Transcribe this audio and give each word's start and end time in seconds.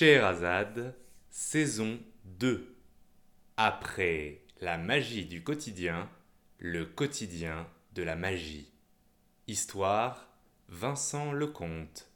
Scheherazade, 0.00 0.94
saison 1.28 2.00
2. 2.24 2.74
Après 3.58 4.40
la 4.62 4.78
magie 4.78 5.26
du 5.26 5.44
quotidien, 5.44 6.08
le 6.56 6.86
quotidien 6.86 7.68
de 7.92 8.02
la 8.02 8.16
magie. 8.16 8.72
Histoire 9.46 10.26
Vincent 10.70 11.32
Lecomte. 11.32 12.08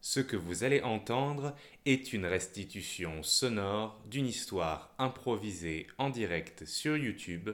Ce 0.00 0.18
que 0.18 0.34
vous 0.34 0.64
allez 0.64 0.82
entendre 0.82 1.54
est 1.86 2.12
une 2.12 2.26
restitution 2.26 3.22
sonore 3.22 4.02
d'une 4.06 4.26
histoire 4.26 4.92
improvisée 4.98 5.86
en 5.98 6.10
direct 6.10 6.64
sur 6.64 6.96
YouTube 6.96 7.50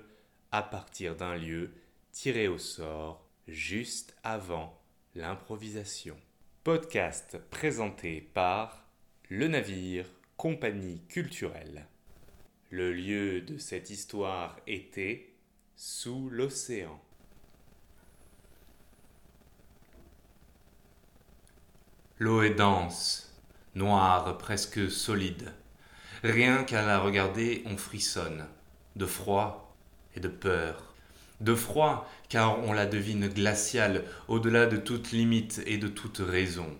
à 0.53 0.63
partir 0.63 1.17
d'un 1.17 1.37
lieu 1.37 1.73
tiré 2.13 2.49
au 2.49 2.57
sort 2.57 3.29
juste 3.47 4.17
avant 4.23 4.81
l'improvisation. 5.15 6.17
Podcast 6.65 7.37
présenté 7.51 8.23
par 8.23 8.88
le 9.31 9.47
navire, 9.47 10.07
compagnie 10.39 11.03
culturelle. 11.09 11.87
Le 12.71 12.95
lieu 12.95 13.43
de 13.43 13.59
cette 13.59 13.91
histoire 13.91 14.57
était 14.67 15.35
sous 15.77 16.31
l'océan. 16.31 16.99
L'eau 22.19 22.43
est 22.43 22.55
dense, 22.55 23.39
noire, 23.75 24.39
presque 24.39 24.91
solide. 24.91 25.53
Rien 26.23 26.65
qu'à 26.65 26.85
la 26.87 26.99
regarder, 26.99 27.63
on 27.67 27.77
frissonne, 27.77 28.47
de 28.97 29.05
froid 29.05 29.77
et 30.15 30.21
de 30.21 30.29
peur. 30.29 30.95
De 31.43 31.55
froid, 31.55 32.11
car 32.31 32.61
on 32.61 32.73
la 32.73 32.87
devine 32.87 33.29
glaciale, 33.29 34.05
au-delà 34.27 34.67
de 34.67 34.79
toute 34.79 35.13
limite 35.13 35.63
et 35.67 35.77
de 35.77 35.89
toute 35.89 36.19
raison 36.19 36.79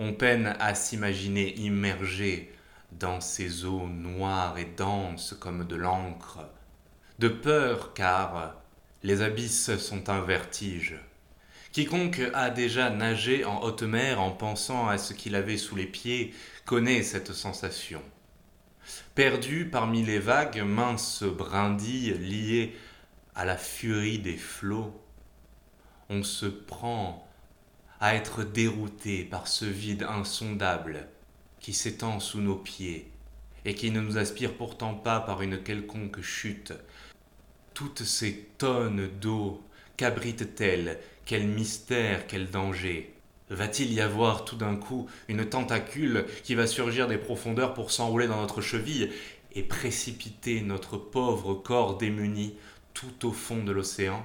on 0.00 0.14
peine 0.14 0.56
à 0.60 0.74
s'imaginer 0.74 1.54
immergé 1.56 2.50
dans 2.90 3.20
ces 3.20 3.66
eaux 3.66 3.86
noires 3.86 4.56
et 4.56 4.64
denses 4.64 5.34
comme 5.38 5.66
de 5.66 5.76
l'encre, 5.76 6.38
de 7.18 7.28
peur 7.28 7.92
car 7.92 8.54
les 9.02 9.20
abysses 9.20 9.76
sont 9.76 10.08
un 10.08 10.22
vertige. 10.22 10.94
Quiconque 11.72 12.22
a 12.32 12.48
déjà 12.48 12.88
nagé 12.88 13.44
en 13.44 13.60
haute 13.60 13.82
mer 13.82 14.22
en 14.22 14.30
pensant 14.30 14.88
à 14.88 14.96
ce 14.96 15.12
qu'il 15.12 15.34
avait 15.34 15.58
sous 15.58 15.76
les 15.76 15.86
pieds 15.86 16.34
connaît 16.64 17.02
cette 17.02 17.34
sensation. 17.34 18.02
Perdu 19.14 19.68
parmi 19.68 20.02
les 20.02 20.18
vagues, 20.18 20.62
minces 20.62 21.24
brindilles 21.24 22.14
liées 22.14 22.74
à 23.34 23.44
la 23.44 23.58
furie 23.58 24.18
des 24.18 24.38
flots, 24.38 24.98
on 26.08 26.22
se 26.22 26.46
prend 26.46 27.29
à 28.00 28.14
être 28.14 28.44
dérouté 28.44 29.24
par 29.24 29.46
ce 29.46 29.66
vide 29.66 30.06
insondable 30.08 31.06
qui 31.60 31.74
s'étend 31.74 32.18
sous 32.18 32.40
nos 32.40 32.56
pieds 32.56 33.10
et 33.66 33.74
qui 33.74 33.90
ne 33.90 34.00
nous 34.00 34.16
aspire 34.16 34.54
pourtant 34.54 34.94
pas 34.94 35.20
par 35.20 35.42
une 35.42 35.62
quelconque 35.62 36.22
chute. 36.22 36.72
Toutes 37.74 38.04
ces 38.04 38.48
tonnes 38.56 39.08
d'eau 39.20 39.62
qu'abritent-elles 39.98 40.98
Quel 41.26 41.46
mystère, 41.46 42.26
quel 42.26 42.50
danger 42.50 43.14
Va-t-il 43.50 43.92
y 43.92 44.00
avoir 44.00 44.46
tout 44.46 44.56
d'un 44.56 44.76
coup 44.76 45.08
une 45.28 45.44
tentacule 45.44 46.24
qui 46.42 46.54
va 46.54 46.66
surgir 46.66 47.06
des 47.06 47.18
profondeurs 47.18 47.74
pour 47.74 47.90
s'enrouler 47.90 48.28
dans 48.28 48.40
notre 48.40 48.62
cheville 48.62 49.10
et 49.52 49.62
précipiter 49.62 50.62
notre 50.62 50.96
pauvre 50.96 51.54
corps 51.54 51.98
démuni 51.98 52.54
tout 52.94 53.26
au 53.26 53.32
fond 53.32 53.62
de 53.62 53.72
l'océan? 53.72 54.24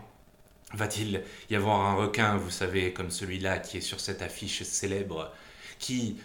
Va-t-il 0.75 1.23
y 1.49 1.55
avoir 1.55 1.79
un 1.87 1.93
requin, 1.95 2.35
vous 2.35 2.49
savez, 2.49 2.91
comme 2.91 3.09
celui-là 3.09 3.59
qui 3.59 3.77
est 3.77 3.81
sur 3.81 4.01
cette 4.01 4.21
affiche 4.21 4.63
célèbre, 4.63 5.31
qui, 5.79 6.17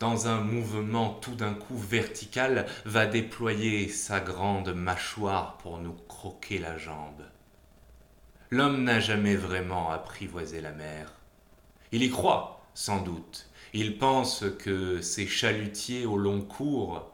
dans 0.00 0.26
un 0.26 0.40
mouvement 0.40 1.10
tout 1.10 1.36
d'un 1.36 1.54
coup 1.54 1.78
vertical, 1.78 2.66
va 2.84 3.06
déployer 3.06 3.88
sa 3.88 4.18
grande 4.18 4.74
mâchoire 4.74 5.56
pour 5.58 5.78
nous 5.78 5.94
croquer 6.08 6.58
la 6.58 6.76
jambe? 6.76 7.22
L'homme 8.50 8.82
n'a 8.82 8.98
jamais 8.98 9.36
vraiment 9.36 9.92
apprivoisé 9.92 10.60
la 10.60 10.72
mer. 10.72 11.12
Il 11.92 12.02
y 12.02 12.10
croit, 12.10 12.66
sans 12.74 13.00
doute. 13.00 13.48
Il 13.72 13.98
pense 13.98 14.44
que 14.58 15.00
ces 15.00 15.28
chalutiers 15.28 16.06
au 16.06 16.16
long 16.16 16.40
cours 16.40 17.12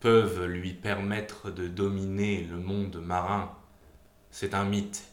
peuvent 0.00 0.46
lui 0.46 0.72
permettre 0.72 1.52
de 1.52 1.68
dominer 1.68 2.42
le 2.42 2.58
monde 2.58 2.96
marin. 2.96 3.52
C'est 4.32 4.52
un 4.52 4.64
mythe 4.64 5.04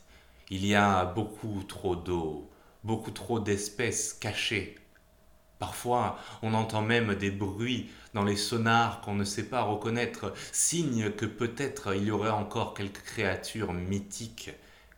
il 0.50 0.66
y 0.66 0.76
a 0.76 1.06
beaucoup 1.06 1.64
trop 1.68 1.96
d'eau, 1.96 2.50
beaucoup 2.84 3.12
trop 3.12 3.40
d'espèces 3.40 4.14
cachées. 4.14 4.76
Parfois, 5.60 6.20
on 6.42 6.54
entend 6.54 6.82
même 6.82 7.16
des 7.16 7.32
bruits 7.32 7.90
dans 8.14 8.24
les 8.24 8.36
sonars 8.36 9.00
qu'on 9.02 9.16
ne 9.16 9.24
sait 9.24 9.46
pas 9.46 9.62
reconnaître, 9.62 10.34
signe 10.52 11.12
que 11.12 11.26
peut-être 11.26 11.96
il 11.96 12.04
y 12.04 12.12
aurait 12.12 12.30
encore 12.30 12.74
quelques 12.74 13.04
créatures 13.04 13.72
mythiques 13.72 14.52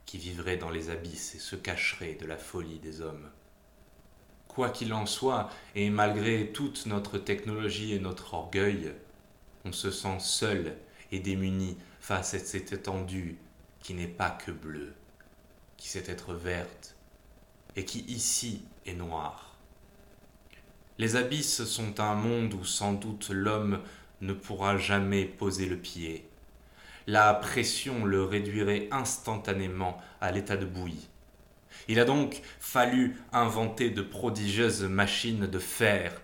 qui 0.06 0.18
vivraient 0.18 0.58
dans 0.58 0.72
les 0.72 0.90
abysses 0.90 1.36
et 1.36 1.40
se 1.40 1.56
cacheraient 1.56 2.18
de 2.20 2.26
la 2.26 2.38
folie 2.38 2.80
des 2.80 3.02
hommes. 3.02 3.30
Quoi 4.48 4.70
qu'il 4.70 4.94
en 4.94 5.06
soit, 5.06 5.50
et 5.76 5.90
malgré 5.90 6.52
toute 6.52 6.86
notre 6.86 7.18
technologie 7.18 7.94
et 7.94 8.00
notre 8.00 8.34
orgueil, 8.34 8.94
on 9.66 9.72
se 9.72 9.92
sent 9.92 10.18
seul 10.20 10.78
et 11.12 11.20
démuni 11.20 11.78
face 12.00 12.34
à 12.34 12.40
cette 12.40 12.74
étendue 12.74 13.38
qui 13.82 13.94
n'est 13.94 14.08
pas 14.08 14.32
que 14.32 14.52
bleue 14.52 14.96
qui 15.86 15.92
sait 15.92 16.12
être 16.12 16.34
verte 16.34 16.96
et 17.76 17.86
qui 17.86 18.00
ici 18.08 18.64
est 18.88 18.96
noire. 18.96 19.56
Les 20.98 21.16
abysses 21.16 21.64
sont 21.66 22.00
un 22.00 22.16
monde 22.16 22.56
où 22.56 22.66
sans 22.66 22.94
doute 22.94 23.30
l'homme 23.30 23.84
ne 24.20 24.34
pourra 24.34 24.80
jamais 24.80 25.26
poser 25.26 25.68
le 25.68 25.78
pied. 25.78 26.28
La 27.06 27.36
pression 27.36 28.04
le 28.04 28.24
réduirait 28.24 28.88
instantanément 28.90 30.02
à 30.22 30.32
l'état 30.32 30.58
de 30.58 30.66
bouillie. 30.66 31.08
Il 31.88 32.00
a 32.00 32.06
donc 32.06 32.42
fallu 32.60 33.22
inventer 33.32 33.92
de 33.92 34.02
prodigieuses 34.02 34.82
machines 34.82 35.46
de 35.46 35.60
fer, 35.60 36.20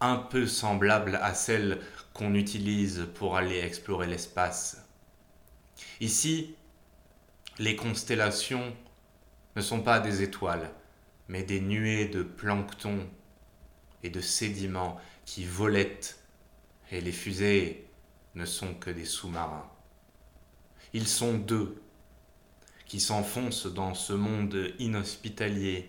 un 0.00 0.16
peu 0.16 0.46
semblables 0.46 1.18
à 1.22 1.32
celles 1.32 1.80
qu'on 2.12 2.34
utilise 2.34 3.08
pour 3.14 3.38
aller 3.38 3.60
explorer 3.60 4.06
l'espace. 4.06 4.86
Ici, 6.02 6.56
les 7.62 7.76
constellations 7.76 8.74
ne 9.54 9.62
sont 9.62 9.82
pas 9.82 10.00
des 10.00 10.22
étoiles, 10.22 10.68
mais 11.28 11.44
des 11.44 11.60
nuées 11.60 12.06
de 12.06 12.24
plancton 12.24 13.08
et 14.02 14.10
de 14.10 14.20
sédiments 14.20 15.00
qui 15.24 15.44
volettent, 15.44 16.18
et 16.90 17.00
les 17.00 17.12
fusées 17.12 17.86
ne 18.34 18.46
sont 18.46 18.74
que 18.74 18.90
des 18.90 19.04
sous-marins. 19.04 19.70
Ils 20.92 21.06
sont 21.06 21.34
deux 21.34 21.80
qui 22.86 22.98
s'enfoncent 22.98 23.72
dans 23.72 23.94
ce 23.94 24.12
monde 24.12 24.72
inhospitalier 24.80 25.88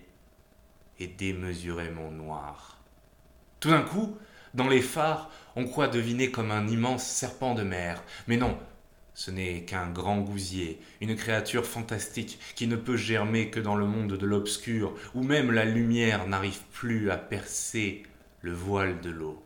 et 1.00 1.08
démesurément 1.08 2.12
noir. 2.12 2.78
Tout 3.58 3.70
d'un 3.70 3.82
coup, 3.82 4.16
dans 4.54 4.68
les 4.68 4.80
phares, 4.80 5.28
on 5.56 5.64
croit 5.64 5.88
deviner 5.88 6.30
comme 6.30 6.52
un 6.52 6.68
immense 6.68 7.04
serpent 7.04 7.56
de 7.56 7.64
mer, 7.64 8.00
mais 8.28 8.36
non, 8.36 8.56
ce 9.14 9.30
n'est 9.30 9.64
qu'un 9.64 9.90
grand 9.90 10.20
gousier, 10.20 10.80
une 11.00 11.14
créature 11.14 11.64
fantastique 11.64 12.38
qui 12.56 12.66
ne 12.66 12.76
peut 12.76 12.96
germer 12.96 13.48
que 13.48 13.60
dans 13.60 13.76
le 13.76 13.86
monde 13.86 14.14
de 14.14 14.26
l'obscur, 14.26 14.94
où 15.14 15.22
même 15.22 15.52
la 15.52 15.64
lumière 15.64 16.26
n'arrive 16.26 16.60
plus 16.72 17.10
à 17.10 17.16
percer 17.16 18.02
le 18.42 18.52
voile 18.52 19.00
de 19.00 19.10
l'eau. 19.10 19.42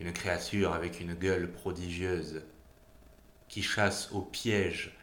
Une 0.00 0.12
créature 0.12 0.72
avec 0.72 1.00
une 1.00 1.14
gueule 1.14 1.50
prodigieuse, 1.50 2.42
qui 3.48 3.62
chasse 3.62 4.10
au 4.12 4.22
piège 4.22 4.96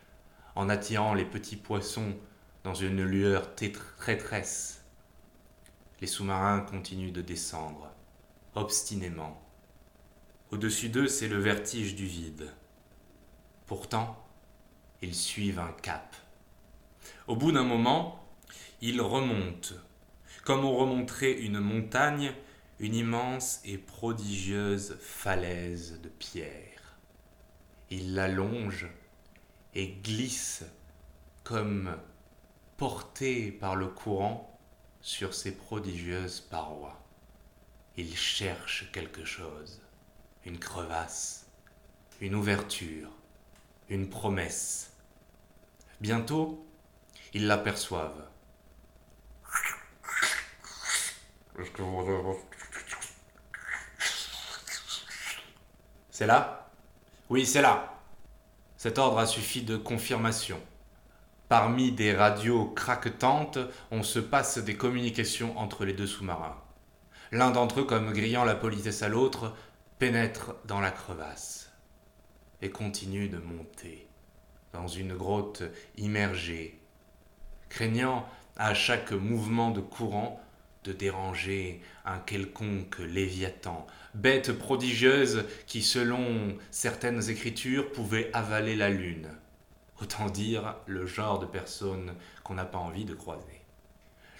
en 0.55 0.69
attirant 0.69 1.13
les 1.13 1.25
petits 1.25 1.55
poissons 1.55 2.17
dans 2.63 2.73
une 2.73 3.03
lueur 3.03 3.53
traîtresse. 3.55 4.83
Les 6.01 6.07
sous-marins 6.07 6.61
continuent 6.61 7.11
de 7.11 7.21
descendre, 7.21 7.93
obstinément. 8.55 9.41
Au-dessus 10.51 10.89
d'eux, 10.89 11.07
c'est 11.07 11.27
le 11.27 11.37
vertige 11.37 11.95
du 11.95 12.05
vide. 12.05 12.51
Pourtant, 13.69 14.17
ils 15.03 15.13
suivent 15.13 15.59
un 15.59 15.71
cap. 15.83 16.15
Au 17.27 17.35
bout 17.35 17.51
d'un 17.51 17.63
moment, 17.63 18.27
ils 18.81 18.99
remontent, 18.99 19.75
comme 20.43 20.65
on 20.65 20.75
remonterait 20.75 21.33
une 21.33 21.59
montagne, 21.59 22.33
une 22.79 22.95
immense 22.95 23.61
et 23.65 23.77
prodigieuse 23.77 24.97
falaise 24.99 26.01
de 26.01 26.09
pierre. 26.09 26.97
Ils 27.91 28.15
l'allongent 28.15 28.89
et 29.75 29.89
glissent 29.89 30.65
comme 31.43 31.95
portés 32.75 33.51
par 33.51 33.75
le 33.75 33.85
courant 33.85 34.59
sur 34.99 35.35
ces 35.35 35.55
prodigieuses 35.55 36.39
parois. 36.39 36.99
Ils 37.97 38.17
cherchent 38.17 38.91
quelque 38.91 39.25
chose, 39.25 39.79
une 40.43 40.57
crevasse, 40.57 41.45
une 42.19 42.33
ouverture, 42.33 43.11
une 43.89 44.09
promesse. 44.09 44.93
Bientôt, 45.99 46.65
ils 47.33 47.47
l'aperçoivent. 47.47 48.27
C'est 56.11 56.27
là? 56.27 56.71
Oui, 57.29 57.45
c'est 57.45 57.61
là. 57.61 57.95
Cet 58.77 58.97
ordre 58.97 59.19
a 59.19 59.25
suffi 59.25 59.63
de 59.63 59.75
confirmation. 59.75 60.61
Parmi 61.49 61.91
des 61.91 62.13
radios 62.13 62.67
craquetantes, 62.67 63.57
on 63.91 64.03
se 64.03 64.19
passe 64.19 64.59
des 64.59 64.77
communications 64.77 65.57
entre 65.57 65.83
les 65.83 65.93
deux 65.93 66.07
sous-marins. 66.07 66.61
L'un 67.31 67.51
d'entre 67.51 67.81
eux, 67.81 67.85
comme 67.85 68.13
grillant 68.13 68.45
la 68.45 68.55
politesse 68.55 69.03
à 69.03 69.09
l'autre, 69.09 69.55
pénètre 69.97 70.55
dans 70.65 70.79
la 70.79 70.91
crevasse 70.91 71.68
et 72.61 72.69
continue 72.69 73.29
de 73.29 73.37
monter 73.37 74.07
dans 74.73 74.87
une 74.87 75.15
grotte 75.15 75.63
immergée, 75.97 76.79
craignant 77.69 78.27
à 78.55 78.73
chaque 78.73 79.11
mouvement 79.11 79.71
de 79.71 79.81
courant 79.81 80.41
de 80.83 80.93
déranger 80.93 81.81
un 82.05 82.19
quelconque 82.19 82.99
léviathan, 82.99 83.85
bête 84.13 84.53
prodigieuse 84.53 85.45
qui, 85.67 85.81
selon 85.81 86.57
certaines 86.71 87.29
écritures, 87.29 87.91
pouvait 87.91 88.29
avaler 88.33 88.75
la 88.75 88.89
lune. 88.89 89.29
Autant 90.01 90.29
dire 90.29 90.77
le 90.85 91.05
genre 91.05 91.39
de 91.39 91.45
personne 91.45 92.15
qu'on 92.43 92.53
n'a 92.53 92.65
pas 92.65 92.77
envie 92.77 93.05
de 93.05 93.13
croiser. 93.13 93.58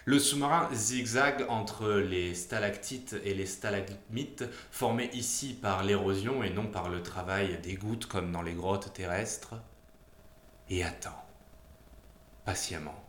Le 0.09 0.17
sous-marin 0.17 0.73
zigzague 0.73 1.45
entre 1.49 1.91
les 1.91 2.33
stalactites 2.33 3.15
et 3.23 3.35
les 3.35 3.45
stalagmites, 3.45 4.43
formés 4.71 5.11
ici 5.13 5.53
par 5.53 5.83
l'érosion 5.83 6.41
et 6.41 6.49
non 6.49 6.65
par 6.65 6.89
le 6.89 7.03
travail 7.03 7.59
des 7.61 7.75
gouttes 7.75 8.07
comme 8.07 8.31
dans 8.31 8.41
les 8.41 8.55
grottes 8.55 8.91
terrestres, 8.91 9.53
et 10.67 10.83
attend, 10.83 11.23
patiemment. 12.43 13.05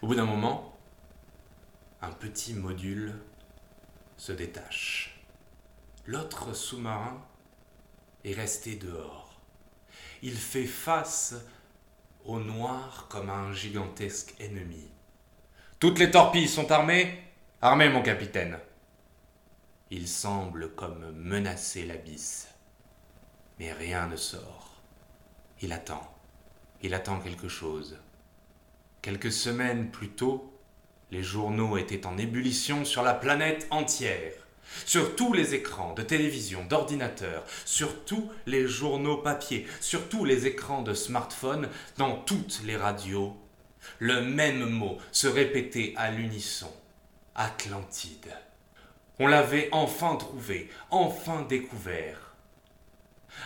Au 0.00 0.06
bout 0.06 0.14
d'un 0.14 0.24
moment, 0.24 0.74
un 2.00 2.12
petit 2.12 2.54
module 2.54 3.12
se 4.16 4.32
détache. 4.32 5.22
L'autre 6.06 6.54
sous-marin 6.54 7.20
est 8.24 8.32
resté 8.32 8.76
dehors. 8.76 9.38
Il 10.22 10.34
fait 10.34 10.64
face 10.64 11.34
au 12.24 12.40
noir 12.40 13.06
comme 13.10 13.28
un 13.28 13.52
gigantesque 13.52 14.34
ennemi. 14.40 14.93
Toutes 15.80 15.98
les 15.98 16.10
torpilles 16.10 16.48
sont 16.48 16.70
armées 16.70 17.20
Armées, 17.60 17.88
mon 17.88 18.02
capitaine. 18.02 18.58
Il 19.90 20.06
semble 20.06 20.74
comme 20.74 21.12
menacer 21.12 21.86
l'abysse. 21.86 22.48
Mais 23.58 23.72
rien 23.72 24.06
ne 24.06 24.16
sort. 24.16 24.82
Il 25.62 25.72
attend. 25.72 26.14
Il 26.82 26.92
attend 26.92 27.20
quelque 27.20 27.48
chose. 27.48 27.98
Quelques 29.00 29.32
semaines 29.32 29.90
plus 29.90 30.10
tôt, 30.10 30.52
les 31.10 31.22
journaux 31.22 31.78
étaient 31.78 32.06
en 32.06 32.18
ébullition 32.18 32.84
sur 32.84 33.02
la 33.02 33.14
planète 33.14 33.66
entière. 33.70 34.32
Sur 34.84 35.16
tous 35.16 35.32
les 35.32 35.54
écrans 35.54 35.94
de 35.94 36.02
télévision, 36.02 36.66
d'ordinateur, 36.66 37.44
sur 37.64 38.04
tous 38.04 38.30
les 38.46 38.66
journaux 38.66 39.18
papier, 39.18 39.66
sur 39.80 40.08
tous 40.08 40.24
les 40.24 40.46
écrans 40.46 40.82
de 40.82 40.92
smartphone, 40.92 41.68
dans 41.96 42.16
toutes 42.16 42.60
les 42.64 42.76
radios, 42.76 43.36
le 43.98 44.22
même 44.22 44.68
mot 44.68 44.98
se 45.12 45.26
répétait 45.26 45.94
à 45.96 46.10
l'unisson. 46.10 46.72
Atlantide. 47.34 48.32
On 49.18 49.26
l'avait 49.26 49.68
enfin 49.72 50.16
trouvé, 50.16 50.70
enfin 50.90 51.42
découvert. 51.42 52.34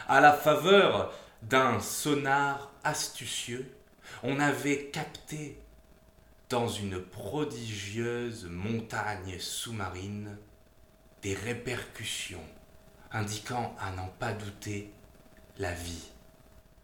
À 0.07 0.21
la 0.21 0.33
faveur 0.33 1.13
d'un 1.43 1.81
sonar 1.81 2.73
astucieux, 2.85 3.75
on 4.23 4.41
avait 4.41 4.87
capté 4.87 5.59
dans 6.49 6.69
une 6.69 7.01
prodigieuse 7.01 8.47
montagne 8.51 9.39
sous-marine 9.39 10.37
des 11.23 11.35
répercussions 11.35 12.45
indiquant 13.13 13.75
à 13.81 13.91
n'en 13.93 14.09
pas 14.09 14.33
douter 14.33 14.93
la 15.59 15.73
vie. 15.73 16.09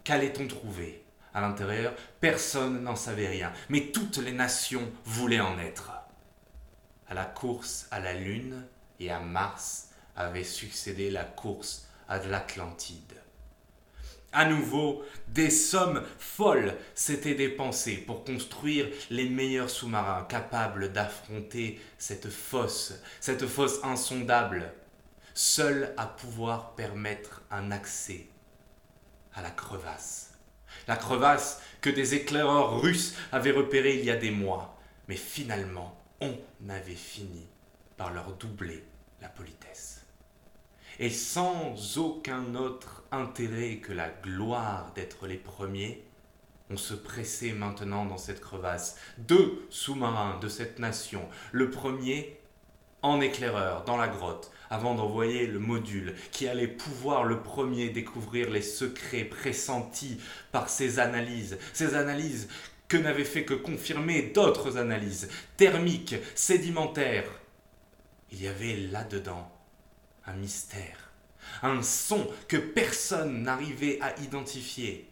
Qu'allait-on 0.04 0.46
trouver? 0.46 1.03
À 1.34 1.40
l'intérieur, 1.40 1.94
personne 2.20 2.82
n'en 2.84 2.96
savait 2.96 3.28
rien, 3.28 3.52
mais 3.68 3.90
toutes 3.92 4.18
les 4.18 4.32
nations 4.32 4.90
voulaient 5.04 5.40
en 5.40 5.58
être. 5.58 5.90
À 7.08 7.14
la 7.14 7.24
course 7.24 7.86
à 7.90 8.00
la 8.00 8.14
Lune 8.14 8.64
et 9.00 9.10
à 9.10 9.20
Mars 9.20 9.90
avait 10.16 10.44
succédé 10.44 11.10
la 11.10 11.24
course 11.24 11.88
à 12.08 12.18
l'Atlantide. 12.18 13.14
À 14.32 14.46
nouveau, 14.46 15.04
des 15.28 15.50
sommes 15.50 16.02
folles 16.18 16.76
s'étaient 16.94 17.34
dépensées 17.34 17.98
pour 17.98 18.24
construire 18.24 18.88
les 19.10 19.28
meilleurs 19.28 19.70
sous-marins 19.70 20.24
capables 20.24 20.92
d'affronter 20.92 21.80
cette 21.98 22.30
fosse, 22.30 22.94
cette 23.20 23.46
fosse 23.46 23.78
insondable, 23.84 24.72
seule 25.34 25.94
à 25.96 26.06
pouvoir 26.06 26.74
permettre 26.74 27.42
un 27.50 27.70
accès 27.70 28.26
à 29.34 29.42
la 29.42 29.50
crevasse 29.50 30.33
la 30.88 30.96
crevasse 30.96 31.60
que 31.80 31.90
des 31.90 32.14
éclaireurs 32.14 32.80
russes 32.80 33.14
avaient 33.32 33.50
repérée 33.50 33.98
il 33.98 34.04
y 34.04 34.10
a 34.10 34.16
des 34.16 34.30
mois. 34.30 34.78
Mais 35.08 35.16
finalement, 35.16 35.98
on 36.20 36.36
avait 36.68 36.94
fini 36.94 37.46
par 37.96 38.12
leur 38.12 38.32
doubler 38.32 38.84
la 39.20 39.28
politesse. 39.28 40.04
Et 40.98 41.10
sans 41.10 41.98
aucun 41.98 42.54
autre 42.54 43.02
intérêt 43.10 43.76
que 43.76 43.92
la 43.92 44.08
gloire 44.08 44.92
d'être 44.94 45.26
les 45.26 45.36
premiers, 45.36 46.04
on 46.70 46.76
se 46.76 46.94
pressait 46.94 47.52
maintenant 47.52 48.06
dans 48.06 48.16
cette 48.16 48.40
crevasse. 48.40 48.96
Deux 49.18 49.66
sous-marins 49.70 50.38
de 50.38 50.48
cette 50.48 50.78
nation. 50.78 51.28
Le 51.52 51.70
premier 51.70 52.38
en 53.04 53.20
éclaireur 53.20 53.84
dans 53.84 53.98
la 53.98 54.08
grotte, 54.08 54.50
avant 54.70 54.94
d'envoyer 54.94 55.46
le 55.46 55.58
module 55.58 56.14
qui 56.32 56.48
allait 56.48 56.66
pouvoir 56.66 57.24
le 57.24 57.42
premier 57.42 57.90
découvrir 57.90 58.48
les 58.50 58.62
secrets 58.62 59.24
pressentis 59.24 60.18
par 60.52 60.70
ses 60.70 60.98
analyses, 60.98 61.58
ces 61.74 61.94
analyses 61.96 62.48
que 62.88 62.96
n'avaient 62.96 63.24
fait 63.24 63.44
que 63.44 63.52
confirmer 63.52 64.22
d'autres 64.22 64.78
analyses, 64.78 65.28
thermiques, 65.58 66.16
sédimentaires. 66.34 67.28
Il 68.32 68.42
y 68.42 68.48
avait 68.48 68.76
là-dedans 68.90 69.52
un 70.26 70.32
mystère, 70.32 71.12
un 71.62 71.82
son 71.82 72.26
que 72.48 72.56
personne 72.56 73.42
n'arrivait 73.42 73.98
à 74.00 74.18
identifier. 74.22 75.10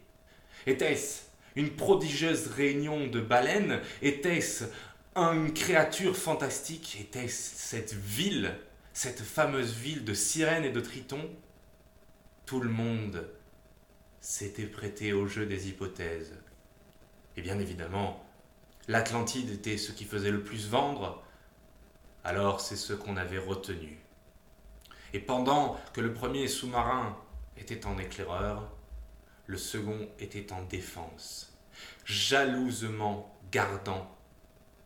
Était-ce 0.65 1.21
une 1.55 1.69
prodigieuse 1.69 2.47
réunion 2.47 3.05
de 3.05 3.21
baleines? 3.21 3.81
Était-ce 4.01 4.65
une 5.15 5.53
créature 5.53 6.15
fantastique 6.15 6.97
Était-ce 6.99 7.55
cette 7.55 7.93
ville 7.93 8.55
cette 8.93 9.21
fameuse 9.21 9.73
ville 9.73 10.05
de 10.05 10.13
sirènes 10.13 10.65
et 10.65 10.71
de 10.71 10.79
tritons, 10.79 11.29
tout 12.45 12.59
le 12.59 12.69
monde 12.69 13.27
s'était 14.21 14.67
prêté 14.67 15.13
au 15.13 15.25
jeu 15.25 15.47
des 15.47 15.67
hypothèses. 15.67 16.37
Et 17.35 17.41
bien 17.41 17.59
évidemment, 17.59 18.23
l'Atlantide 18.87 19.49
était 19.49 19.77
ce 19.77 19.91
qui 19.91 20.05
faisait 20.05 20.31
le 20.31 20.43
plus 20.43 20.69
vendre, 20.69 21.23
alors 22.23 22.61
c'est 22.61 22.75
ce 22.75 22.93
qu'on 22.93 23.17
avait 23.17 23.39
retenu. 23.39 23.99
Et 25.13 25.19
pendant 25.19 25.79
que 25.93 26.01
le 26.01 26.13
premier 26.13 26.47
sous-marin 26.47 27.17
était 27.57 27.85
en 27.87 27.97
éclaireur, 27.97 28.71
le 29.47 29.57
second 29.57 30.07
était 30.19 30.53
en 30.53 30.63
défense, 30.63 31.57
jalousement 32.05 33.35
gardant 33.51 34.12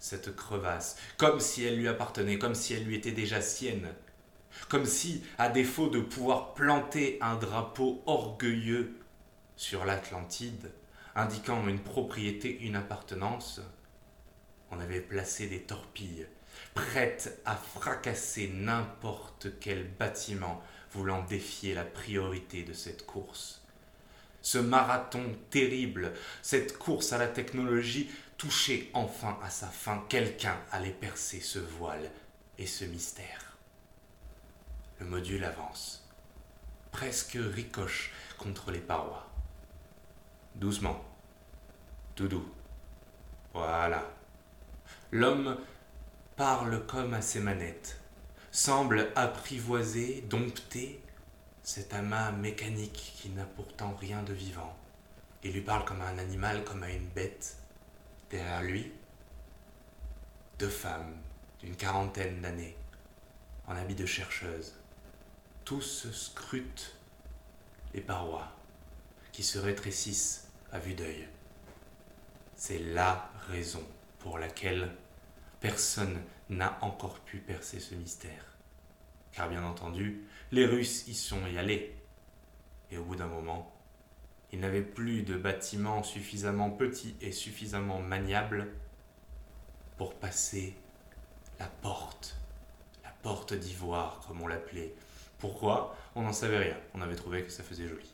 cette 0.07 0.35
crevasse, 0.35 0.97
comme 1.17 1.39
si 1.39 1.65
elle 1.65 1.77
lui 1.77 1.87
appartenait, 1.87 2.39
comme 2.39 2.55
si 2.55 2.73
elle 2.73 2.85
lui 2.85 2.95
était 2.95 3.11
déjà 3.11 3.41
sienne, 3.41 3.89
comme 4.69 4.85
si, 4.85 5.23
à 5.37 5.49
défaut 5.49 5.89
de 5.89 5.99
pouvoir 5.99 6.53
planter 6.53 7.17
un 7.21 7.35
drapeau 7.35 8.01
orgueilleux 8.05 8.95
sur 9.57 9.85
l'Atlantide, 9.85 10.71
indiquant 11.15 11.67
une 11.67 11.79
propriété, 11.79 12.59
une 12.61 12.75
appartenance, 12.75 13.61
on 14.71 14.79
avait 14.79 15.01
placé 15.01 15.47
des 15.47 15.61
torpilles, 15.61 16.27
prêtes 16.73 17.39
à 17.45 17.55
fracasser 17.55 18.49
n'importe 18.53 19.59
quel 19.59 19.87
bâtiment 19.87 20.61
voulant 20.91 21.23
défier 21.23 21.73
la 21.73 21.83
priorité 21.83 22.63
de 22.63 22.73
cette 22.73 23.05
course. 23.05 23.61
Ce 24.41 24.57
marathon 24.57 25.35
terrible, 25.49 26.13
cette 26.41 26.77
course 26.77 27.11
à 27.11 27.17
la 27.17 27.27
technologie 27.27 28.09
toucher 28.37 28.89
enfin 28.93 29.37
à 29.43 29.49
sa 29.49 29.67
fin, 29.67 30.03
quelqu'un 30.09 30.57
allait 30.71 30.91
percer 30.91 31.39
ce 31.39 31.59
voile 31.59 32.11
et 32.57 32.67
ce 32.67 32.85
mystère. 32.85 33.57
Le 34.99 35.05
module 35.05 35.43
avance, 35.43 36.07
presque 36.91 37.37
ricoche 37.39 38.11
contre 38.37 38.71
les 38.71 38.79
parois. 38.79 39.27
Doucement, 40.55 41.03
tout 42.15 42.27
doux. 42.27 42.51
Voilà. 43.53 44.03
L'homme 45.11 45.57
parle 46.35 46.85
comme 46.85 47.13
à 47.13 47.21
ses 47.21 47.39
manettes, 47.39 47.99
semble 48.51 49.11
apprivoiser, 49.15 50.21
dompter 50.29 51.01
cet 51.63 51.93
amas 51.93 52.31
mécanique 52.31 53.13
qui 53.17 53.29
n'a 53.29 53.45
pourtant 53.45 53.95
rien 53.99 54.23
de 54.23 54.33
vivant. 54.33 54.75
Il 55.43 55.53
lui 55.53 55.61
parle 55.61 55.85
comme 55.85 56.01
à 56.01 56.07
un 56.07 56.17
animal, 56.17 56.63
comme 56.63 56.83
à 56.83 56.89
une 56.89 57.07
bête, 57.07 57.57
Derrière 58.29 58.61
lui, 58.61 58.91
deux 60.59 60.69
femmes 60.69 61.15
d'une 61.59 61.75
quarantaine 61.75 62.41
d'années, 62.41 62.75
en 63.67 63.75
habit 63.75 63.95
de 63.95 64.05
chercheuse. 64.05 64.73
Tous 65.63 66.11
scrutent 66.11 66.97
les 67.93 68.01
parois, 68.01 68.51
qui 69.31 69.43
se 69.43 69.59
rétrécissent 69.59 70.49
à 70.71 70.79
vue 70.79 70.93
d'œil. 70.93 71.27
C'est 72.55 72.79
la 72.79 73.31
raison 73.47 73.83
pour 74.19 74.39
laquelle 74.39 74.91
personne 75.59 76.21
n'a 76.49 76.77
encore 76.81 77.19
pu 77.19 77.37
percer 77.37 77.79
ce 77.79 77.95
mystère. 77.95 78.57
Car 79.31 79.47
bien 79.47 79.63
entendu, 79.63 80.23
les 80.51 80.65
Russes 80.65 81.07
y 81.07 81.13
sont 81.13 81.45
y 81.47 81.57
allés. 81.57 81.95
Et 82.91 82.97
au 82.97 83.03
bout 83.03 83.15
d'un 83.15 83.27
moment, 83.27 83.76
ils 84.51 84.59
n'avaient 84.59 84.81
plus 84.81 85.23
de 85.23 85.35
bâtiments 85.35 86.03
suffisamment 86.03 86.69
petits 86.69 87.15
et 87.21 87.31
suffisamment 87.31 87.99
maniables 87.99 88.67
pour 89.97 90.15
passer 90.15 90.75
la 91.59 91.65
porte, 91.65 92.37
la 93.03 93.11
porte 93.23 93.53
d'ivoire 93.53 94.23
comme 94.27 94.41
on 94.41 94.47
l'appelait. 94.47 94.93
Pourquoi? 95.39 95.95
On 96.15 96.21
n'en 96.21 96.33
savait 96.33 96.57
rien, 96.57 96.77
on 96.93 97.01
avait 97.01 97.15
trouvé 97.15 97.43
que 97.43 97.51
ça 97.51 97.63
faisait 97.63 97.87
joli. 97.87 98.13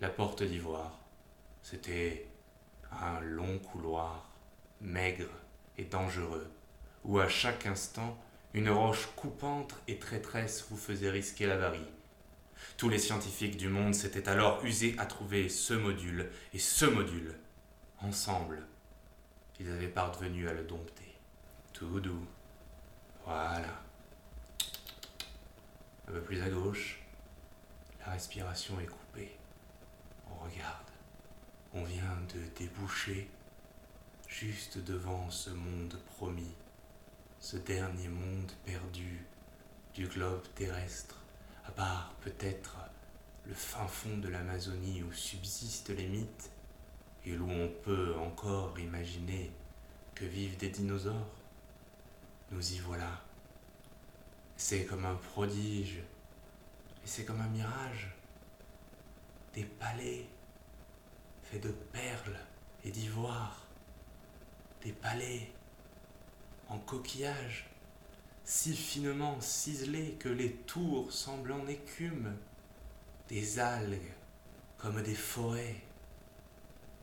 La 0.00 0.08
porte 0.08 0.42
d'ivoire, 0.42 0.98
c'était 1.62 2.28
un 2.92 3.20
long 3.20 3.58
couloir, 3.58 4.30
maigre 4.80 5.30
et 5.76 5.84
dangereux, 5.84 6.50
où 7.04 7.18
à 7.18 7.28
chaque 7.28 7.66
instant 7.66 8.16
une 8.54 8.70
roche 8.70 9.06
coupante 9.16 9.74
et 9.88 9.98
traîtresse 9.98 10.66
vous 10.70 10.76
faisait 10.76 11.10
risquer 11.10 11.46
l'avarie. 11.46 11.86
Tous 12.76 12.88
les 12.88 12.98
scientifiques 12.98 13.56
du 13.56 13.68
monde 13.68 13.94
s'étaient 13.94 14.28
alors 14.28 14.64
usés 14.64 14.94
à 14.98 15.06
trouver 15.06 15.48
ce 15.48 15.74
module 15.74 16.30
et 16.52 16.58
ce 16.58 16.84
module. 16.84 17.34
Ensemble, 18.00 18.66
ils 19.60 19.70
avaient 19.70 19.88
parvenu 19.88 20.48
à 20.48 20.52
le 20.52 20.64
dompter. 20.64 21.16
Tout 21.72 22.00
doux. 22.00 22.26
Voilà. 23.24 23.82
Un 26.08 26.12
peu 26.12 26.20
plus 26.22 26.40
à 26.40 26.48
gauche, 26.48 27.00
la 28.00 28.12
respiration 28.12 28.80
est 28.80 28.86
coupée. 28.86 29.36
On 30.30 30.44
regarde. 30.44 30.86
On 31.74 31.84
vient 31.84 32.18
de 32.34 32.40
déboucher 32.58 33.28
juste 34.26 34.78
devant 34.78 35.28
ce 35.30 35.50
monde 35.50 35.98
promis, 36.16 36.54
ce 37.40 37.56
dernier 37.56 38.08
monde 38.08 38.52
perdu 38.64 39.26
du 39.94 40.06
globe 40.06 40.46
terrestre, 40.54 41.17
à 41.68 41.70
part 41.72 42.14
peut-être 42.22 42.76
le 43.44 43.52
fin 43.52 43.86
fond 43.86 44.16
de 44.16 44.28
l'Amazonie 44.28 45.02
où 45.02 45.12
subsistent 45.12 45.90
les 45.90 46.06
mythes 46.06 46.50
et 47.26 47.36
où 47.36 47.50
on 47.50 47.68
peut 47.68 48.14
encore 48.16 48.78
imaginer 48.78 49.52
que 50.14 50.24
vivent 50.24 50.56
des 50.56 50.70
dinosaures. 50.70 51.34
Nous 52.50 52.72
y 52.72 52.78
voilà. 52.78 53.20
C'est 54.56 54.86
comme 54.86 55.04
un 55.04 55.14
prodige 55.14 55.98
et 55.98 57.06
c'est 57.06 57.26
comme 57.26 57.40
un 57.40 57.48
mirage. 57.48 58.14
Des 59.52 59.64
palais 59.64 60.26
faits 61.42 61.62
de 61.62 61.70
perles 61.70 62.38
et 62.84 62.90
d'ivoire 62.90 63.62
des 64.82 64.92
palais 64.92 65.52
en 66.68 66.78
coquillage, 66.78 67.67
si 68.48 68.74
finement 68.74 69.38
ciselés 69.42 70.16
que 70.18 70.30
les 70.30 70.52
tours 70.52 71.12
semblent 71.12 71.52
en 71.52 71.66
écume, 71.66 72.34
des 73.28 73.58
algues 73.58 74.10
comme 74.78 75.02
des 75.02 75.14
forêts, 75.14 75.76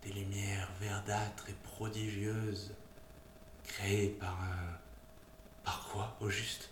des 0.01 0.11
lumières 0.11 0.71
verdâtres 0.81 1.47
et 1.47 1.55
prodigieuses, 1.61 2.73
créées 3.63 4.09
par 4.09 4.41
un... 4.41 4.79
par 5.63 5.87
quoi 5.87 6.17
au 6.19 6.31
juste? 6.31 6.71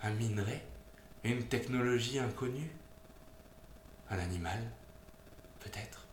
Un 0.00 0.10
minerai? 0.12 0.62
Une 1.24 1.48
technologie 1.48 2.20
inconnue? 2.20 2.70
Un 4.10 4.18
animal 4.20 4.62
Peut-être? 5.58 6.06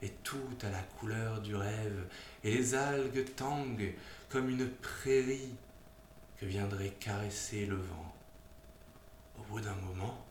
Et 0.00 0.10
tout 0.22 0.58
à 0.62 0.70
la 0.70 0.82
couleur 1.00 1.40
du 1.40 1.56
rêve, 1.56 2.06
et 2.44 2.54
les 2.54 2.76
algues 2.76 3.34
tanguent 3.34 3.94
comme 4.28 4.48
une 4.48 4.70
prairie 4.70 5.56
viendrait 6.44 6.90
caresser 6.90 7.66
le 7.66 7.76
vent. 7.76 8.14
Au 9.38 9.42
bout 9.44 9.60
d'un 9.60 9.74
moment, 9.74 10.24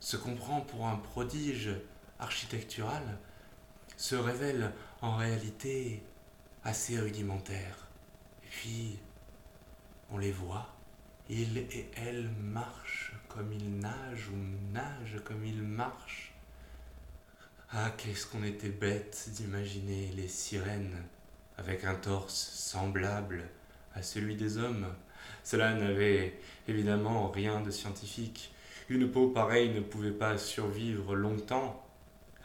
ce 0.00 0.16
qu'on 0.16 0.34
prend 0.34 0.60
pour 0.60 0.86
un 0.86 0.96
prodige 0.96 1.70
architectural 2.18 3.18
se 3.96 4.16
révèle 4.16 4.72
en 5.00 5.16
réalité 5.16 6.02
assez 6.64 6.98
rudimentaire. 6.98 7.88
Et 8.44 8.48
puis, 8.48 8.98
on 10.10 10.18
les 10.18 10.32
voit, 10.32 10.74
ils 11.28 11.58
et 11.58 11.90
elles 11.96 12.28
marchent 12.40 13.12
comme 13.28 13.52
ils 13.52 13.78
nagent 13.78 14.28
ou 14.28 14.72
nagent 14.72 15.22
comme 15.24 15.44
ils 15.44 15.62
marchent 15.62 16.28
ah, 17.70 17.90
qu'est-ce 17.98 18.26
qu'on 18.26 18.44
était 18.44 18.70
bête 18.70 19.28
d'imaginer 19.34 20.10
les 20.16 20.26
sirènes 20.26 21.04
avec 21.58 21.84
un 21.84 21.96
torse 21.96 22.34
semblable 22.34 23.44
à 23.94 24.02
celui 24.02 24.36
des 24.36 24.56
hommes. 24.56 24.86
Cela 25.44 25.74
n'avait 25.74 26.38
évidemment 26.66 27.28
rien 27.28 27.60
de 27.60 27.70
scientifique. 27.70 28.52
Une 28.88 29.10
peau 29.10 29.28
pareille 29.28 29.70
ne 29.70 29.80
pouvait 29.80 30.12
pas 30.12 30.38
survivre 30.38 31.14
longtemps. 31.14 31.84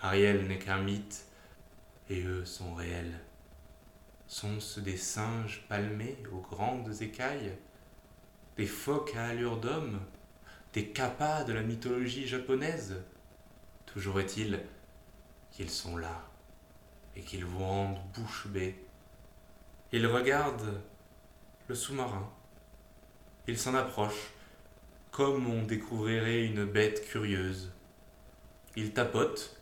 Ariel 0.01 0.47
n'est 0.47 0.59
qu'un 0.59 0.81
mythe, 0.81 1.25
et 2.09 2.21
eux 2.23 2.45
sont 2.45 2.73
réels. 2.73 3.19
Sont-ce 4.27 4.79
des 4.79 4.97
singes 4.97 5.65
palmés 5.69 6.17
aux 6.31 6.41
grandes 6.41 7.01
écailles? 7.01 7.53
Des 8.57 8.65
phoques 8.65 9.15
à 9.15 9.27
allure 9.27 9.57
d'homme? 9.57 9.99
Des 10.73 10.89
kappas 10.89 11.43
de 11.43 11.53
la 11.53 11.61
mythologie 11.61 12.27
japonaise? 12.27 12.95
Toujours 13.85 14.19
est-il 14.19 14.59
qu'ils 15.51 15.69
sont 15.69 15.97
là 15.97 16.23
et 17.15 17.21
qu'ils 17.21 17.45
vous 17.45 17.59
rendent 17.59 18.01
bouche 18.15 18.47
bée. 18.47 18.83
Ils 19.91 20.07
regardent 20.07 20.81
le 21.67 21.75
sous-marin. 21.75 22.27
Ils 23.47 23.57
s'en 23.57 23.75
approchent 23.75 24.31
comme 25.11 25.47
on 25.47 25.63
découvrirait 25.63 26.45
une 26.45 26.65
bête 26.65 27.05
curieuse. 27.07 27.71
Ils 28.75 28.93
tapotent, 28.93 29.61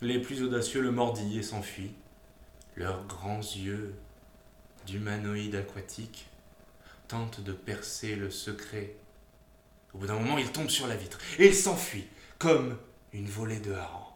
les 0.00 0.18
plus 0.18 0.42
audacieux 0.42 0.80
le 0.80 0.90
mordillent 0.90 1.38
et 1.38 1.42
s'enfuient. 1.42 1.94
Leurs 2.76 3.06
grands 3.06 3.38
yeux 3.38 3.94
d'humanoïdes 4.86 5.54
aquatiques 5.54 6.26
tentent 7.08 7.40
de 7.40 7.52
percer 7.52 8.16
le 8.16 8.30
secret. 8.30 8.96
Au 9.92 9.98
bout 9.98 10.06
d'un 10.06 10.18
moment, 10.18 10.38
ils 10.38 10.50
tombent 10.50 10.70
sur 10.70 10.86
la 10.86 10.96
vitre 10.96 11.18
et 11.38 11.48
ils 11.48 11.54
s'enfuient 11.54 12.08
comme 12.38 12.76
une 13.12 13.28
volée 13.28 13.60
de 13.60 13.72
harengs. 13.72 14.09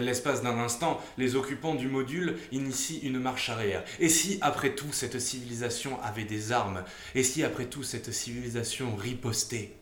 L'espace 0.00 0.42
d'un 0.42 0.58
instant, 0.58 1.00
les 1.18 1.36
occupants 1.36 1.74
du 1.74 1.88
module 1.88 2.38
initient 2.52 3.00
une 3.02 3.18
marche 3.18 3.50
arrière. 3.50 3.84
Et 3.98 4.08
si, 4.08 4.38
après 4.40 4.74
tout, 4.74 4.92
cette 4.92 5.20
civilisation 5.20 6.02
avait 6.02 6.24
des 6.24 6.52
armes? 6.52 6.84
Et 7.14 7.22
si, 7.22 7.44
après 7.44 7.66
tout, 7.66 7.82
cette 7.82 8.12
civilisation 8.12 8.96
ripostait? 8.96 9.76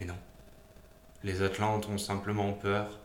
Mais 0.00 0.06
non. 0.06 0.18
Les 1.24 1.42
Atlantes 1.42 1.88
ont 1.88 1.98
simplement 1.98 2.52
peur. 2.52 3.00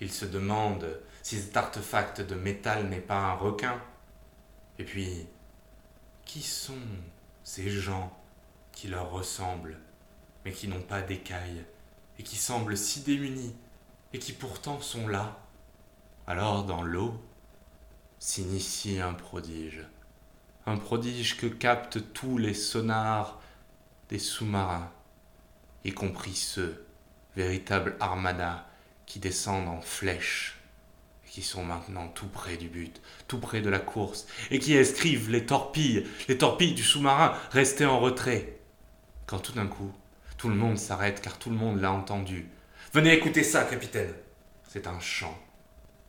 Ils 0.00 0.12
se 0.12 0.24
demandent 0.24 1.00
si 1.22 1.38
cet 1.38 1.56
artefact 1.56 2.20
de 2.20 2.34
métal 2.34 2.88
n'est 2.88 3.00
pas 3.00 3.18
un 3.18 3.34
requin. 3.34 3.80
Et 4.78 4.84
puis, 4.84 5.26
qui 6.24 6.42
sont 6.42 6.74
ces 7.44 7.70
gens 7.70 8.16
qui 8.72 8.88
leur 8.88 9.10
ressemblent, 9.10 9.78
mais 10.44 10.52
qui 10.52 10.68
n'ont 10.68 10.80
pas 10.80 11.02
d'écailles, 11.02 11.64
et 12.18 12.22
qui 12.22 12.36
semblent 12.36 12.76
si 12.76 13.00
démunis 13.00 13.54
et 14.12 14.18
qui 14.18 14.32
pourtant 14.32 14.80
sont 14.80 15.08
là. 15.08 15.38
Alors 16.26 16.64
dans 16.64 16.82
l'eau 16.82 17.20
s'initie 18.18 19.00
un 19.00 19.14
prodige, 19.14 19.86
un 20.66 20.76
prodige 20.76 21.36
que 21.36 21.46
captent 21.46 22.12
tous 22.12 22.38
les 22.38 22.54
sonars 22.54 23.40
des 24.08 24.18
sous-marins, 24.18 24.90
y 25.84 25.92
compris 25.92 26.34
ceux, 26.34 26.86
véritables 27.36 27.96
armadas, 28.00 28.66
qui 29.06 29.18
descendent 29.18 29.68
en 29.68 29.80
flèche 29.80 30.60
et 31.26 31.30
qui 31.30 31.42
sont 31.42 31.64
maintenant 31.64 32.08
tout 32.08 32.28
près 32.28 32.56
du 32.56 32.68
but, 32.68 33.00
tout 33.26 33.38
près 33.38 33.60
de 33.60 33.70
la 33.70 33.78
course, 33.78 34.26
et 34.50 34.58
qui 34.58 34.74
escrivent 34.74 35.30
les 35.30 35.46
torpilles, 35.46 36.06
les 36.28 36.38
torpilles 36.38 36.74
du 36.74 36.82
sous-marin 36.82 37.34
restés 37.50 37.86
en 37.86 37.98
retrait. 37.98 38.58
Quand 39.26 39.38
tout 39.38 39.52
d'un 39.52 39.66
coup, 39.66 39.92
tout 40.36 40.48
le 40.48 40.54
monde 40.54 40.78
s'arrête 40.78 41.20
car 41.20 41.38
tout 41.38 41.50
le 41.50 41.56
monde 41.56 41.80
l'a 41.80 41.92
entendu, 41.92 42.48
Venez 42.92 43.12
écouter 43.12 43.44
ça, 43.44 43.62
capitaine. 43.62 44.12
C'est 44.66 44.88
un 44.88 44.98
chant, 44.98 45.38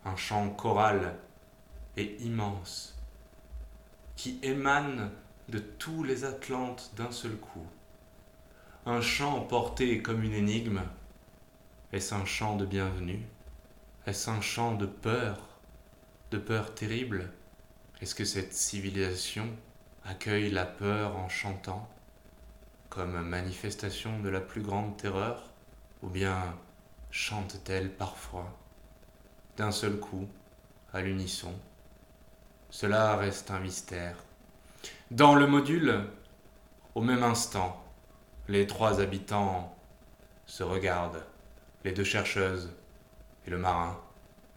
un 0.04 0.16
chant 0.16 0.50
choral 0.50 1.16
et 1.96 2.16
immense, 2.22 2.98
qui 4.16 4.40
émane 4.42 5.12
de 5.48 5.60
tous 5.60 6.02
les 6.02 6.24
Atlantes 6.24 6.92
d'un 6.98 7.12
seul 7.12 7.36
coup. 7.36 7.68
Un 8.88 9.00
chant 9.00 9.42
porté 9.42 10.02
comme 10.02 10.24
une 10.24 10.34
énigme. 10.34 10.82
Est-ce 11.94 12.16
un 12.16 12.26
chant 12.26 12.56
de 12.56 12.66
bienvenue? 12.66 13.28
Est-ce 14.08 14.32
un 14.32 14.42
chant 14.42 14.74
de 14.74 14.88
peur 14.88 15.38
De 16.32 16.40
peur 16.40 16.74
terrible? 16.74 17.32
Est-ce 18.02 18.16
que 18.16 18.26
cette 18.26 18.56
civilisation 18.56 19.48
accueille 20.04 20.50
la 20.50 20.66
peur 20.66 21.16
en 21.16 21.30
chantant 21.30 21.88
comme 22.90 23.22
manifestation 23.22 24.20
de 24.20 24.30
la 24.30 24.42
plus 24.42 24.64
grande 24.64 24.98
terreur? 24.98 25.52
Ou 26.02 26.10
bien 26.10 26.58
chantent-elles 27.12 27.94
parfois, 27.94 28.58
d'un 29.58 29.72
seul 29.72 30.00
coup, 30.00 30.28
à 30.94 31.02
l'unisson? 31.02 31.54
Cela 32.70 33.18
reste 33.18 33.52
un 33.52 33.60
mystère. 33.60 34.16
Dans 35.12 35.36
le 35.36 35.46
module, 35.46 36.06
au 36.96 37.02
même 37.02 37.24
instant, 37.24 37.84
les 38.48 38.66
trois 38.66 39.02
habitants 39.02 39.76
se 40.46 40.64
regardent, 40.64 41.24
les 41.84 41.92
deux 41.92 42.06
chercheuses 42.06 42.72
et 43.46 43.50
le 43.50 43.58
marin, 43.58 44.00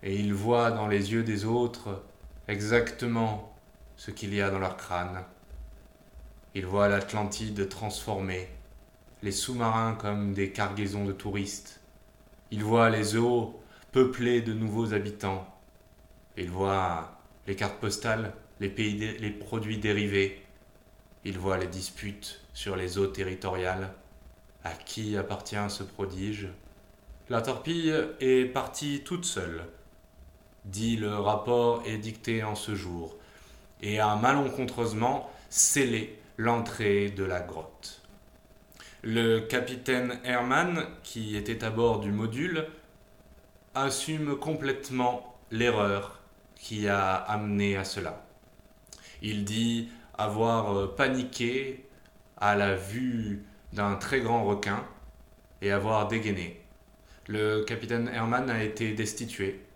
et 0.02 0.14
ils 0.14 0.34
voient 0.34 0.70
dans 0.70 0.86
les 0.86 1.12
yeux 1.12 1.24
des 1.24 1.44
autres 1.44 2.04
exactement 2.46 3.52
ce 3.96 4.10
qu'il 4.10 4.32
y 4.32 4.40
a 4.40 4.50
dans 4.50 4.58
leur 4.58 4.76
crâne. 4.76 5.24
Ils 6.54 6.66
voient 6.66 6.88
l'Atlantide 6.88 7.68
transformée, 7.68 8.48
les 9.22 9.32
sous-marins 9.32 9.96
comme 9.96 10.34
des 10.34 10.52
cargaisons 10.52 11.04
de 11.04 11.12
touristes. 11.12 11.80
Ils 12.56 12.62
voient 12.62 12.88
les 12.88 13.16
eaux 13.16 13.60
peuplées 13.90 14.40
de 14.40 14.52
nouveaux 14.52 14.94
habitants. 14.94 15.44
Ils 16.36 16.52
voient 16.52 17.18
les 17.48 17.56
cartes 17.56 17.80
postales, 17.80 18.32
les 18.60 18.70
produits 19.40 19.78
dérivés, 19.78 20.40
il 21.24 21.36
voit 21.36 21.58
les 21.58 21.66
disputes 21.66 22.42
sur 22.52 22.76
les 22.76 22.96
eaux 22.96 23.08
territoriales. 23.08 23.92
À 24.62 24.70
qui 24.70 25.16
appartient 25.16 25.68
ce 25.68 25.82
prodige? 25.82 26.46
La 27.28 27.42
torpille 27.42 27.92
est 28.20 28.44
partie 28.44 29.02
toute 29.04 29.24
seule, 29.24 29.64
dit 30.64 30.94
le 30.94 31.12
rapport 31.12 31.82
édicté 31.84 32.44
en 32.44 32.54
ce 32.54 32.76
jour, 32.76 33.16
et 33.82 33.98
a 33.98 34.14
malencontreusement 34.14 35.28
scellé 35.50 36.20
l'entrée 36.36 37.10
de 37.10 37.24
la 37.24 37.40
grotte. 37.40 38.00
Le 39.06 39.40
capitaine 39.40 40.18
Herman, 40.24 40.86
qui 41.02 41.36
était 41.36 41.62
à 41.62 41.68
bord 41.68 42.00
du 42.00 42.10
module, 42.10 42.64
assume 43.74 44.38
complètement 44.38 45.36
l'erreur 45.50 46.22
qui 46.56 46.88
a 46.88 47.14
amené 47.14 47.76
à 47.76 47.84
cela. 47.84 48.24
Il 49.20 49.44
dit 49.44 49.90
avoir 50.16 50.74
euh, 50.74 50.86
paniqué 50.86 51.84
à 52.38 52.56
la 52.56 52.76
vue 52.76 53.44
d'un 53.74 53.96
très 53.96 54.22
grand 54.22 54.42
requin 54.42 54.82
et 55.60 55.70
avoir 55.70 56.08
dégainé. 56.08 56.64
Le 57.28 57.62
capitaine 57.64 58.08
Herman 58.08 58.48
a 58.48 58.64
été 58.64 58.94
destitué. 58.94 59.66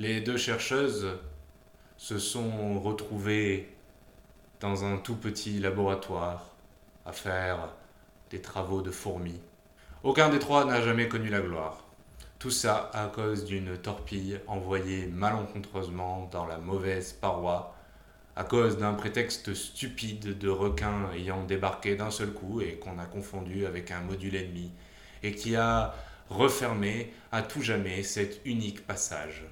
Les 0.00 0.20
deux 0.20 0.36
chercheuses 0.36 1.06
se 1.96 2.18
sont 2.18 2.80
retrouvées 2.80 3.68
dans 4.58 4.84
un 4.84 4.96
tout 4.96 5.14
petit 5.14 5.60
laboratoire 5.60 6.50
à 7.06 7.12
faire 7.12 7.68
des 8.30 8.40
travaux 8.40 8.82
de 8.82 8.90
fourmis. 8.90 9.40
Aucun 10.02 10.28
des 10.28 10.38
trois 10.38 10.64
n'a 10.64 10.80
jamais 10.80 11.08
connu 11.08 11.28
la 11.28 11.40
gloire. 11.40 11.84
Tout 12.38 12.50
ça 12.50 12.90
à 12.94 13.06
cause 13.06 13.44
d'une 13.44 13.76
torpille 13.76 14.40
envoyée 14.46 15.06
malencontreusement 15.06 16.28
dans 16.32 16.46
la 16.46 16.58
mauvaise 16.58 17.12
paroi 17.12 17.74
à 18.36 18.44
cause 18.44 18.78
d'un 18.78 18.94
prétexte 18.94 19.52
stupide 19.52 20.38
de 20.38 20.48
requins 20.48 21.10
ayant 21.14 21.44
débarqué 21.44 21.96
d'un 21.96 22.10
seul 22.10 22.32
coup 22.32 22.62
et 22.62 22.76
qu'on 22.76 22.98
a 22.98 23.04
confondu 23.04 23.66
avec 23.66 23.90
un 23.90 24.00
module 24.00 24.34
ennemi, 24.34 24.70
et 25.22 25.34
qui 25.34 25.56
a 25.56 25.94
refermé 26.30 27.12
à 27.32 27.42
tout 27.42 27.60
jamais 27.60 28.02
cet 28.02 28.40
unique 28.46 28.86
passage. 28.86 29.44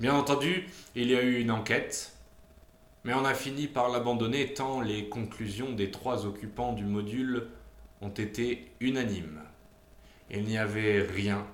Bien 0.00 0.14
entendu, 0.14 0.66
il 0.96 1.08
y 1.08 1.14
a 1.14 1.22
eu 1.22 1.38
une 1.38 1.50
enquête, 1.50 2.14
mais 3.04 3.14
on 3.14 3.24
a 3.24 3.34
fini 3.34 3.66
par 3.68 3.88
l'abandonner 3.88 4.54
tant 4.54 4.80
les 4.80 5.08
conclusions 5.08 5.72
des 5.72 5.90
trois 5.90 6.26
occupants 6.26 6.72
du 6.72 6.84
module 6.84 7.48
ont 8.00 8.08
été 8.08 8.72
unanimes. 8.80 9.42
Il 10.30 10.44
n'y 10.44 10.58
avait 10.58 11.02
rien 11.02 11.46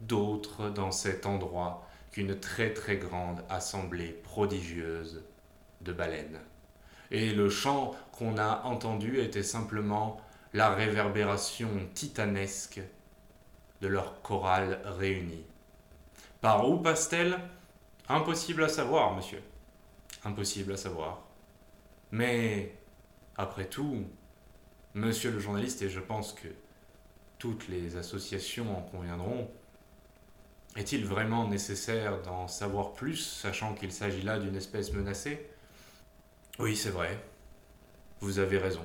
d'autre 0.00 0.70
dans 0.70 0.90
cet 0.90 1.26
endroit 1.26 1.86
qu'une 2.12 2.38
très 2.38 2.72
très 2.72 2.96
grande 2.96 3.42
assemblée 3.48 4.08
prodigieuse 4.08 5.24
de 5.80 5.92
baleines. 5.92 6.40
Et 7.10 7.32
le 7.32 7.48
chant 7.48 7.94
qu'on 8.12 8.38
a 8.38 8.62
entendu 8.64 9.20
était 9.20 9.42
simplement 9.42 10.20
la 10.52 10.70
réverbération 10.70 11.68
titanesque 11.94 12.80
de 13.80 13.88
leur 13.88 14.22
chorale 14.22 14.80
réunie. 14.84 15.44
Par 16.40 16.68
où 16.68 16.78
passe-t-elle? 16.78 17.38
Impossible 18.08 18.64
à 18.64 18.68
savoir, 18.68 19.14
monsieur. 19.14 19.42
Impossible 20.24 20.72
à 20.72 20.76
savoir. 20.76 21.22
Mais, 22.10 22.74
après 23.36 23.66
tout, 23.66 24.04
monsieur 24.94 25.30
le 25.30 25.38
journaliste, 25.38 25.82
et 25.82 25.90
je 25.90 26.00
pense 26.00 26.32
que 26.32 26.48
toutes 27.38 27.68
les 27.68 27.96
associations 27.96 28.76
en 28.76 28.80
conviendront, 28.82 29.50
est-il 30.76 31.04
vraiment 31.04 31.46
nécessaire 31.46 32.22
d'en 32.22 32.48
savoir 32.48 32.94
plus, 32.94 33.16
sachant 33.16 33.74
qu'il 33.74 33.92
s'agit 33.92 34.22
là 34.22 34.38
d'une 34.38 34.56
espèce 34.56 34.92
menacée? 34.92 35.46
Oui, 36.58 36.76
c'est 36.76 36.90
vrai. 36.90 37.18
Vous 38.20 38.38
avez 38.38 38.58
raison, 38.58 38.84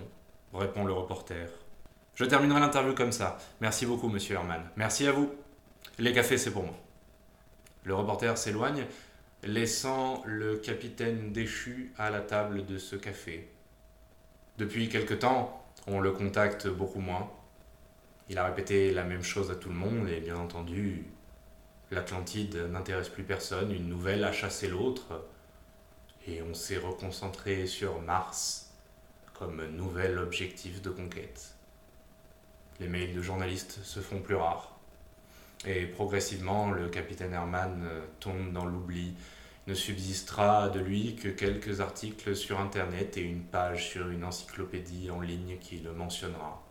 répond 0.54 0.84
le 0.84 0.94
reporter. 0.94 1.50
Je 2.16 2.26
terminerai 2.26 2.60
l'interview 2.60 2.94
comme 2.94 3.12
ça. 3.12 3.38
Merci 3.62 3.86
beaucoup, 3.86 4.10
monsieur 4.10 4.36
Herman. 4.36 4.70
Merci 4.76 5.08
à 5.08 5.14
vous. 5.14 5.34
Les 5.98 6.12
cafés, 6.12 6.38
c'est 6.38 6.52
pour 6.52 6.64
moi. 6.64 6.76
Le 7.84 7.96
reporter 7.96 8.38
s'éloigne, 8.38 8.86
laissant 9.44 10.22
le 10.26 10.58
capitaine 10.58 11.32
déchu 11.32 11.94
à 11.98 12.10
la 12.10 12.22
table 12.22 12.66
de 12.66 12.78
ce 12.78 12.96
café. 12.96 13.50
Depuis 14.58 14.90
quelque 14.90 15.14
temps, 15.14 15.66
on 15.88 16.00
le 16.00 16.12
contacte 16.12 16.68
beaucoup 16.68 17.00
moins. 17.00 17.32
Il 18.30 18.38
a 18.38 18.46
répété 18.46 18.92
la 18.92 19.04
même 19.04 19.24
chose 19.24 19.50
à 19.50 19.56
tout 19.56 19.70
le 19.70 19.76
monde 19.76 20.10
et 20.10 20.20
bien 20.20 20.38
entendu, 20.38 21.06
l'Atlantide 21.92 22.56
n'intéresse 22.70 23.10
plus 23.10 23.24
personne, 23.24 23.72
une 23.72 23.88
nouvelle 23.88 24.24
a 24.24 24.32
chassé 24.32 24.68
l'autre 24.68 25.26
et 26.28 26.42
on 26.44 26.54
s'est 26.54 26.78
reconcentré 26.78 27.66
sur 27.66 28.00
Mars 28.02 28.72
comme 29.34 29.66
nouvel 29.68 30.20
objectif 30.20 30.82
de 30.82 30.90
conquête. 30.90 31.56
Les 32.80 32.88
mails 32.88 33.16
de 33.16 33.22
journalistes 33.22 33.80
se 33.84 34.02
font 34.02 34.20
plus 34.20 34.36
rares. 34.36 34.79
Et 35.66 35.86
progressivement, 35.86 36.72
le 36.72 36.88
capitaine 36.88 37.34
Herman 37.34 37.86
tombe 38.20 38.54
dans 38.54 38.66
l'oubli. 38.66 39.14
Ne 39.68 39.74
subsistera 39.74 40.70
de 40.70 40.80
lui 40.80 41.16
que 41.16 41.28
quelques 41.28 41.82
articles 41.82 42.36
sur 42.36 42.60
Internet 42.60 43.18
et 43.18 43.22
une 43.22 43.44
page 43.44 43.90
sur 43.90 44.10
une 44.10 44.24
encyclopédie 44.24 45.12
en 45.12 45.22
ligne 45.22 45.58
qui 45.60 45.80
le 45.80 45.94
mentionnera. 45.94 46.64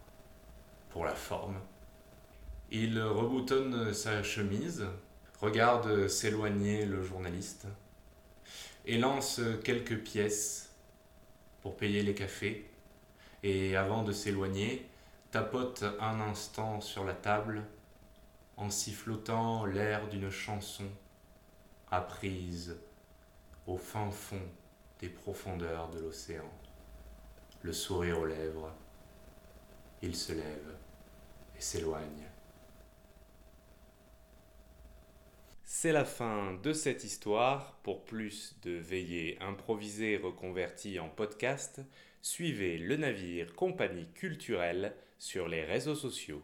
Pour 0.90 1.04
la 1.04 1.14
forme. 1.14 1.60
Il 2.70 3.00
reboutonne 3.00 3.94
sa 3.94 4.22
chemise, 4.22 4.84
regarde 5.40 6.08
s'éloigner 6.08 6.86
le 6.86 7.02
journaliste 7.02 7.66
et 8.84 8.98
lance 8.98 9.40
quelques 9.64 9.98
pièces 9.98 10.70
pour 11.62 11.76
payer 11.76 12.02
les 12.02 12.14
cafés. 12.14 12.68
Et 13.42 13.76
avant 13.76 14.02
de 14.02 14.12
s'éloigner, 14.12 14.86
tapote 15.30 15.84
un 16.00 16.20
instant 16.20 16.80
sur 16.80 17.04
la 17.04 17.14
table 17.14 17.62
en 18.58 18.70
sifflotant 18.70 19.64
l'air 19.64 20.08
d'une 20.08 20.30
chanson 20.30 20.90
apprise 21.90 22.76
au 23.66 23.78
fin 23.78 24.10
fond 24.10 24.42
des 24.98 25.08
profondeurs 25.08 25.88
de 25.90 26.00
l'océan. 26.00 26.50
Le 27.62 27.72
sourire 27.72 28.18
aux 28.18 28.26
lèvres, 28.26 28.74
il 30.02 30.14
se 30.14 30.32
lève 30.32 30.76
et 31.56 31.60
s'éloigne. 31.60 32.28
C'est 35.62 35.92
la 35.92 36.04
fin 36.04 36.54
de 36.54 36.72
cette 36.72 37.04
histoire. 37.04 37.78
Pour 37.84 38.04
plus 38.04 38.56
de 38.62 38.72
veillées 38.72 39.38
improvisées 39.40 40.16
reconverties 40.16 40.98
en 40.98 41.08
podcast, 41.08 41.80
suivez 42.22 42.78
le 42.78 42.96
navire 42.96 43.54
Compagnie 43.54 44.08
culturelle 44.14 44.96
sur 45.18 45.46
les 45.46 45.62
réseaux 45.62 45.94
sociaux. 45.94 46.42